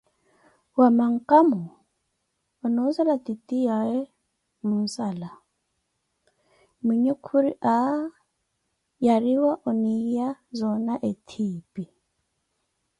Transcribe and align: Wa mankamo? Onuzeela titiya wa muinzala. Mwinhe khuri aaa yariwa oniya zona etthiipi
Wa 0.79 0.87
mankamo? 0.97 1.61
Onuzeela 2.65 3.15
titiya 3.25 3.75
wa 3.89 3.97
muinzala. 4.67 5.29
Mwinhe 6.83 7.13
khuri 7.25 7.51
aaa 7.75 8.03
yariwa 9.05 9.53
oniya 9.69 10.27
zona 10.59 10.93
etthiipi 11.09 11.83